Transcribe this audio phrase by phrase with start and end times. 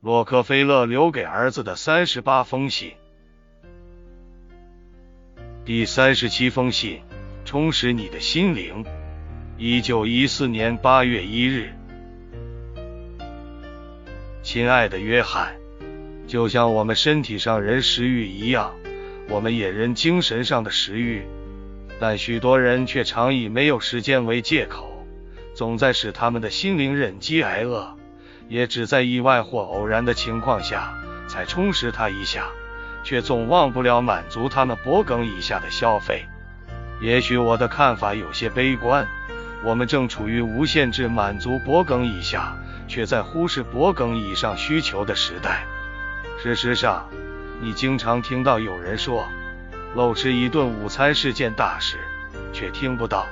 [0.00, 2.92] 洛克菲勒留给儿子的三十八封信，
[5.64, 7.00] 第三十七封信：
[7.44, 8.84] 充实你的心灵。
[9.56, 11.74] 一九一四年八月一日，
[14.44, 15.56] 亲爱的约翰，
[16.28, 18.72] 就像我们身体上人食欲一样，
[19.28, 21.24] 我们也人精神上的食欲，
[21.98, 25.04] 但许多人却常以没有时间为借口，
[25.54, 27.96] 总在使他们的心灵忍饥挨饿。
[28.48, 30.94] 也只在意外或偶然的情况下
[31.28, 32.46] 才充实他一下，
[33.04, 36.24] 却总忘不了满足他们脖梗以下的消费。
[37.00, 39.06] 也许我的看法有些悲观，
[39.62, 42.56] 我们正处于无限制满足脖梗以下，
[42.88, 45.64] 却在忽视脖梗以上需求的时代。
[46.42, 47.08] 事实上，
[47.60, 49.28] 你经常听到有人说，
[49.94, 51.98] 漏吃一顿午餐是件大事，
[52.52, 53.26] 却听不到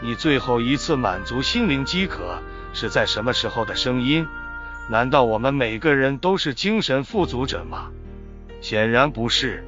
[0.00, 2.40] 你最后一次满足心灵饥渴
[2.72, 4.26] 是在什么时候的声音。
[4.88, 7.90] 难道我们每个人都是精神富足者吗？
[8.60, 9.64] 显然不是。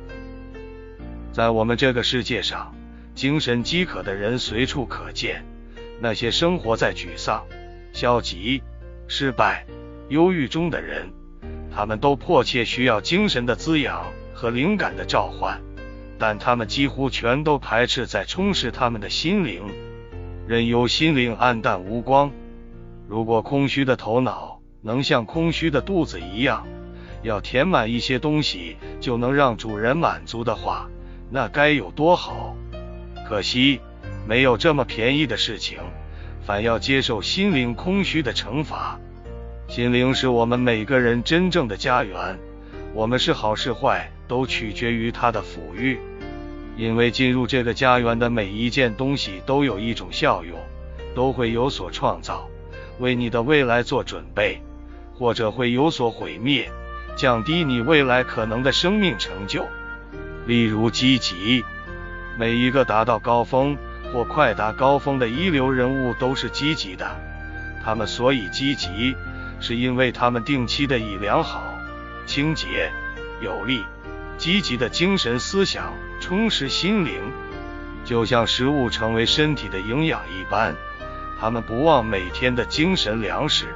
[1.33, 2.75] 在我们这个世界上，
[3.14, 5.44] 精神饥渴的人随处可见。
[6.00, 7.44] 那些生活在沮丧、
[7.94, 8.62] 消极、
[9.09, 9.67] 失败、
[10.11, 11.11] 忧郁中的人，
[11.75, 15.59] 他们都迫切需要精神的滋养和灵感的召唤，
[16.19, 19.62] 但他们几乎全都排斥在充实他们的心灵，
[20.47, 22.31] 任由心灵暗淡无光。
[23.09, 24.56] 如果空虚的头脑，
[24.87, 26.65] 能像空虚的肚子一样，
[27.25, 30.89] 要填满一些东西就能让主人满足的话，
[31.28, 32.55] 那该有多好！
[33.28, 33.81] 可惜
[34.28, 35.78] 没有这么便宜的事情，
[36.47, 38.97] 反要接受心灵空虚的惩罚。
[39.67, 42.39] 心灵是我们每个人真正的家园，
[42.95, 45.98] 我们是好是坏都取决于它的抚育，
[46.77, 50.56] 因为进入这个家园的每一件东西都有一种效用，
[51.12, 52.48] 都会有所创造，
[53.00, 54.62] 为你的未来做准备。
[55.19, 56.70] 或者会有所毁灭，
[57.17, 59.67] 降低你未来可能的生命成就。
[60.47, 61.64] 例如，积极。
[62.39, 63.78] 每一个达到高峰
[64.12, 67.16] 或快达高峰的一流人物都是积极的。
[67.82, 69.16] 他们所以积极，
[69.59, 71.62] 是因为他们定期的以良好、
[72.27, 72.93] 清洁、
[73.41, 73.83] 有力、
[74.37, 77.15] 积极的精神思想充实心灵，
[78.04, 80.75] 就像食物成为身体的营养一般。
[81.41, 83.66] 他们不忘每天的精神粮食。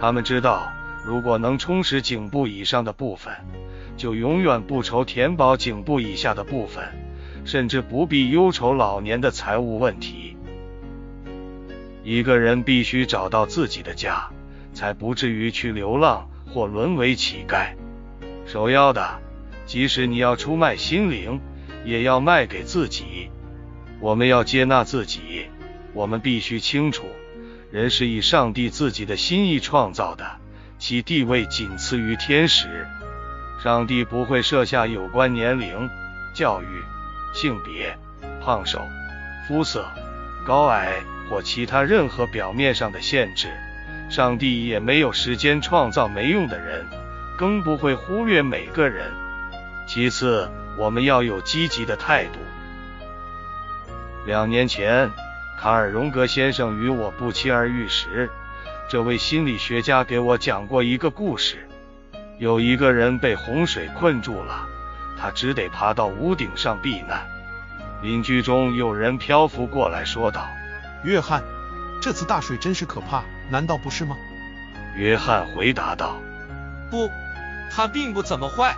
[0.00, 0.72] 他们知道，
[1.04, 3.32] 如果能充实颈部以上的部分，
[3.96, 6.84] 就永远不愁填饱颈部以下的部分，
[7.44, 10.36] 甚至不必忧愁老年的财务问题。
[12.02, 14.28] 一个人必须找到自己的家，
[14.74, 17.68] 才不至于去流浪或沦为乞丐。
[18.44, 19.20] 首要的，
[19.64, 21.40] 即使你要出卖心灵，
[21.84, 23.30] 也要卖给自己。
[24.00, 25.46] 我们要接纳自己，
[25.94, 27.04] 我们必须清楚。
[27.74, 30.24] 人是以上帝自己的心意创造的，
[30.78, 32.86] 其地位仅次于天使。
[33.64, 35.90] 上帝不会设下有关年龄、
[36.36, 36.66] 教育、
[37.34, 37.98] 性别、
[38.40, 38.80] 胖瘦、
[39.48, 39.84] 肤色、
[40.46, 43.48] 高矮或其他任何表面上的限制。
[44.08, 46.86] 上帝也没有时间创造没用的人，
[47.36, 49.10] 更不会忽略每个人。
[49.88, 50.48] 其次，
[50.78, 52.38] 我们要有积极的态度。
[54.26, 55.10] 两年前。
[55.58, 58.30] 卡尔·荣格先生与我不期而遇时，
[58.88, 61.66] 这位心理学家给我讲过一个故事。
[62.38, 64.66] 有一个人被洪水困住了，
[65.18, 67.26] 他只得爬到屋顶上避难。
[68.02, 70.46] 邻居中有人漂浮过来说道
[71.04, 71.42] ：“约翰，
[72.02, 74.16] 这次大水真是可怕，难道不是吗？”
[74.96, 76.16] 约翰回答道
[76.90, 77.08] ：“不，
[77.70, 78.74] 他并不怎么坏。”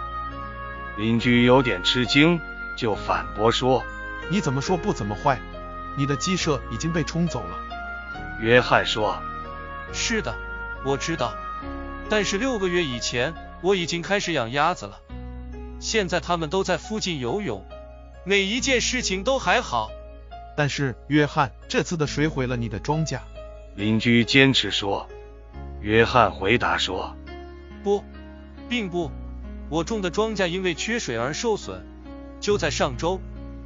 [0.97, 2.41] 邻居有点吃惊，
[2.77, 3.83] 就反驳说
[4.31, 5.41] ：“你怎么说不怎么坏？”
[5.97, 7.57] 你的鸡舍已经被冲走了，
[8.41, 9.19] 约翰说
[9.93, 10.37] ：“是的，
[10.85, 11.33] 我知道。
[12.09, 15.01] 但是六个月以前我已经开始养鸭子了，
[15.81, 17.67] 现在它们都在附近游泳，
[18.25, 19.91] 每一件事情都还好。
[20.57, 23.21] 但是约翰，这次的水毁了你的庄稼。”
[23.75, 25.09] 邻居坚持说。
[25.81, 27.15] 约翰回答说
[27.85, 28.03] ：“不，
[28.69, 29.11] 并不。
[29.69, 31.87] 我种的庄稼因为缺水而受损。
[32.41, 33.21] 就在上周，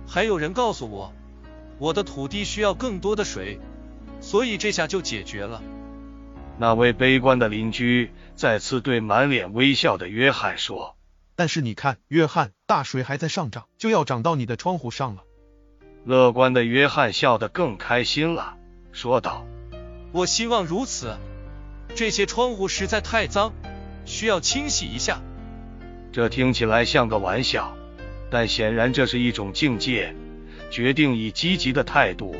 [0.06, 1.12] 还有人告诉我。”
[1.80, 3.58] 我的土地需要更多的水，
[4.20, 5.62] 所以这下就解决了。
[6.58, 10.94] 那位悲观的邻居再次对满脸微笑的约翰说
[11.34, 15.22] ：“但是你看，约翰，大水还在上涨，就要涨到你的窗户上了。”
[16.04, 18.58] 乐观的约翰笑得更开心了，
[18.92, 19.46] 说道
[20.12, 21.16] ：“我希望如此。
[21.94, 23.54] 这些窗户实在太脏，
[24.04, 25.22] 需要清洗一下。”
[26.12, 27.74] 这听起来像个玩笑，
[28.30, 30.14] 但显然这是一种境界。
[30.70, 32.34] 决定以积极的态度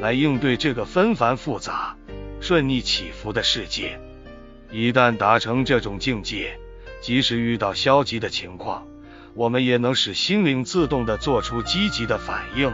[0.00, 1.96] 来应对这个纷繁复杂、
[2.40, 4.00] 顺逆起伏的世界。
[4.70, 6.58] 一旦达成这种境界，
[7.00, 8.86] 即使遇到消极的情况，
[9.34, 12.72] 我们也能使心灵自动的做出积极的反应。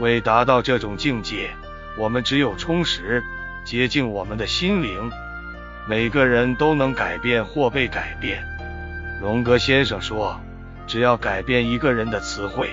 [0.00, 1.50] 为达到这种境界，
[1.96, 3.22] 我们只有充实、
[3.64, 5.10] 洁净我们的心灵。
[5.86, 8.42] 每个人都能改变或被改变。
[9.20, 10.40] 荣格先生说，
[10.86, 12.70] 只要改变一个人的词汇，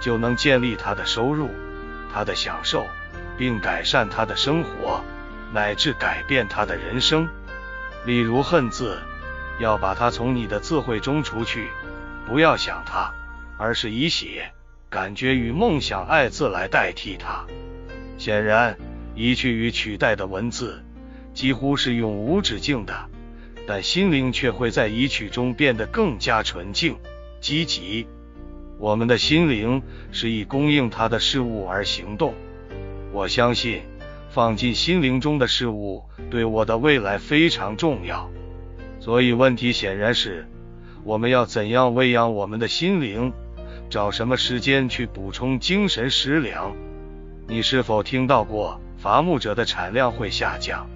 [0.00, 1.50] 就能建立他的收入、
[2.12, 2.86] 他的享受，
[3.36, 5.04] 并改善他的生活，
[5.52, 7.28] 乃至改变他的人生。
[8.04, 8.98] 例如“恨”字，
[9.58, 11.68] 要把它从你的智慧中除去，
[12.26, 13.12] 不要想它，
[13.58, 14.52] 而是以写、
[14.88, 17.44] 感觉与梦想“爱”字来代替它。
[18.18, 18.78] 显然，
[19.14, 20.82] 移去与取代的文字。
[21.34, 23.10] 几乎是永无止境的，
[23.66, 26.96] 但心灵却会在移取中变得更加纯净、
[27.42, 28.08] 积极。
[28.78, 29.82] 我们的心灵
[30.12, 32.34] 是以供应它的事物而行动。
[33.12, 33.82] 我相信，
[34.28, 38.30] 放进心灵中的事物对我的未来非常重要。
[39.00, 40.46] 所以，问题显然是，
[41.04, 43.32] 我们要怎样喂养我们的心灵？
[43.88, 46.74] 找什么时间去补充精神食粮？
[47.46, 50.86] 你是否听到过伐木者的产量会下降？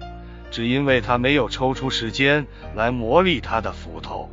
[0.51, 2.45] 只因为他没有抽出时间
[2.75, 4.29] 来磨砺他的斧头。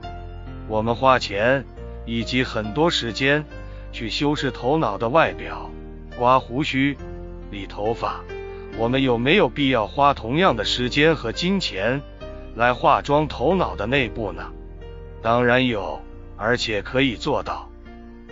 [0.66, 1.64] 我们花钱
[2.08, 3.44] 以及很多时间
[3.92, 5.70] 去修饰头脑的外表，
[6.16, 6.96] 刮胡须、
[7.50, 8.24] 理头发。
[8.78, 12.00] 我们有没有必要花同样的时间和金钱
[12.54, 14.50] 来化妆头脑的内部呢？
[15.20, 16.00] 当然有，
[16.38, 17.68] 而且可以做到。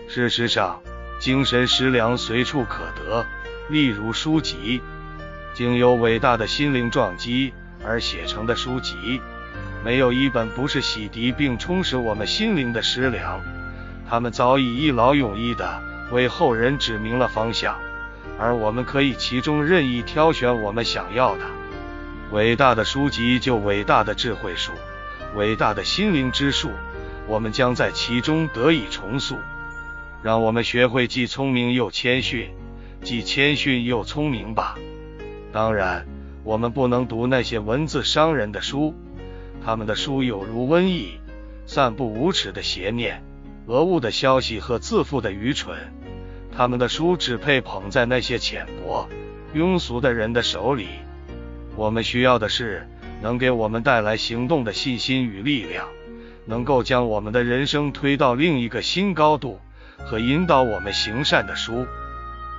[0.08, 0.81] 事实上，
[1.20, 3.26] 精神食粮随处可得，
[3.69, 4.81] 例如书籍，
[5.52, 7.52] 经由伟大的心灵撞击。
[7.84, 9.20] 而写成的书籍，
[9.84, 13.38] 没有一本不是洗涤并充实我们心灵的食粮。
[14.08, 15.82] 他们早已一劳永逸地
[16.12, 17.76] 为后人指明了方向，
[18.38, 21.43] 而我们可以其中任意挑选我们想要的。
[22.32, 24.73] 伟大的书籍就伟大的智慧树，
[25.35, 26.70] 伟大的心灵之树，
[27.26, 29.37] 我们将在其中得以重塑。
[30.23, 32.50] 让我们学会既聪明又谦逊，
[33.03, 34.76] 既谦逊又聪明吧。
[35.53, 36.06] 当然。
[36.44, 38.94] 我们不能读那些文字伤人的书，
[39.64, 41.19] 他们的书有如瘟疫，
[41.67, 43.20] 散布无耻的邪念、
[43.66, 45.76] 讹误的消息和自负的愚蠢。
[46.56, 49.08] 他们的书只配捧在那些浅薄、
[49.54, 50.88] 庸俗的人的手里。
[51.74, 52.88] 我们需要的是
[53.20, 55.86] 能给我们带来行动的信心与力量，
[56.46, 59.60] 能够将我们的人生推到另一个新高度
[59.98, 61.86] 和引导我们行善的书，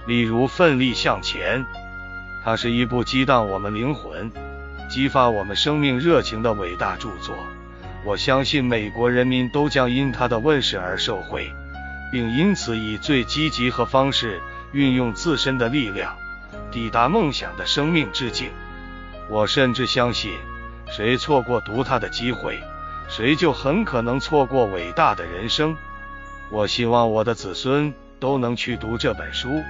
[0.06, 1.62] 例如《奋力向前》。
[2.44, 4.32] 它是一部激荡我们灵魂、
[4.90, 7.36] 激发我们生命热情的伟大著作。
[8.06, 11.52] 我相信美国人民都将因他的问世而受惠，
[12.12, 14.40] 并因此以最积极和方式
[14.72, 16.16] 运用自身的力量，
[16.72, 18.50] 抵达梦想的生命之境。
[19.30, 20.32] 我甚至相信，
[20.90, 22.58] 谁错过读他的机会，
[23.10, 25.76] 谁就很可能错过伟大的人生。
[26.50, 29.62] 我希望我的子孙都能去读这本书。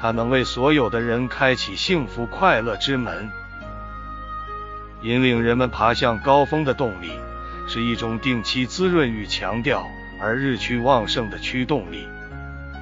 [0.00, 3.30] 它能为所有的人开启幸福快乐之门，
[5.02, 7.10] 引领人们爬向高峰的动力，
[7.66, 9.86] 是一种定期滋润与强调
[10.20, 12.06] 而日趋旺盛的驱动力。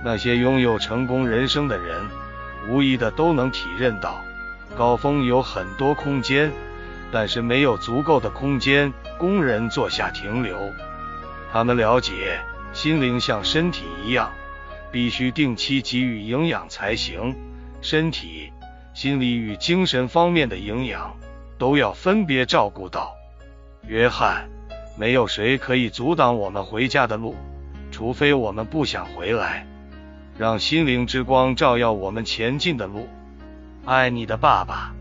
[0.05, 2.09] 那些拥有成功人生的人，
[2.69, 4.23] 无疑的都能体认到，
[4.77, 6.53] 高峰有很多空间，
[7.11, 10.73] 但是没有足够的空间供人坐下停留。
[11.53, 12.41] 他们了解，
[12.73, 14.33] 心灵像身体一样。
[14.93, 17.35] 必须定期给予营养才行，
[17.83, 18.53] 身体、
[18.95, 21.17] 心理与精神方面的营养
[21.59, 23.13] 都要分别照顾到。
[23.89, 24.49] 约翰，
[24.97, 27.35] 没有谁可以阻挡我们回家的路，
[27.91, 29.67] 除非我们不想回来。
[30.39, 33.09] 让心灵之光照耀我们前进的路。
[33.85, 34.93] 爱你的爸爸。